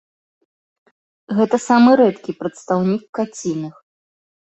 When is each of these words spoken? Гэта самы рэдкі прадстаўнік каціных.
Гэта 1.41 1.55
самы 1.67 1.91
рэдкі 2.03 2.37
прадстаўнік 2.43 3.03
каціных. 3.23 3.73